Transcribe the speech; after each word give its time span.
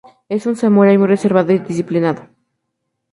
Es 0.29 0.47
un 0.47 0.55
samurái 0.55 0.97
muy 0.97 1.05
reservado 1.07 1.53
y 1.53 1.59
disciplinado. 1.59 2.27